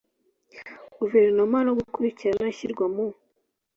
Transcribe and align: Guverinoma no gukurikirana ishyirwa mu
Guverinoma 0.99 1.57
no 1.63 1.71
gukurikirana 1.77 2.45
ishyirwa 2.53 2.85
mu 2.93 3.05